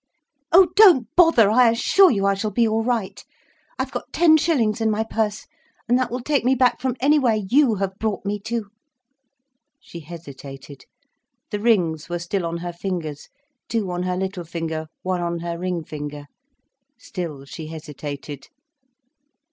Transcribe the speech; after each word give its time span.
"Oh, 0.51 0.69
don't 0.75 1.07
bother, 1.15 1.51
I 1.51 1.69
assure 1.69 2.09
you 2.09 2.25
I 2.25 2.33
shall 2.33 2.49
be 2.49 2.67
all 2.67 2.83
right. 2.83 3.23
I've 3.77 3.91
got 3.91 4.11
ten 4.11 4.35
shillings 4.35 4.81
in 4.81 4.89
my 4.89 5.03
purse, 5.03 5.45
and 5.87 5.95
that 5.99 6.09
will 6.09 6.21
take 6.21 6.43
me 6.43 6.55
back 6.55 6.81
from 6.81 6.95
anywhere 6.99 7.35
you 7.35 7.75
have 7.75 7.99
brought 7.99 8.25
me 8.25 8.39
to." 8.45 8.71
She 9.79 9.99
hesitated. 9.99 10.85
The 11.51 11.59
rings 11.59 12.09
were 12.09 12.17
still 12.17 12.47
on 12.47 12.57
her 12.65 12.73
fingers, 12.73 13.29
two 13.69 13.91
on 13.91 14.01
her 14.01 14.17
little 14.17 14.43
finger, 14.43 14.87
one 15.03 15.21
on 15.21 15.37
her 15.41 15.59
ring 15.59 15.83
finger. 15.83 16.25
Still 16.97 17.45
she 17.45 17.67
hesitated. 17.67 18.47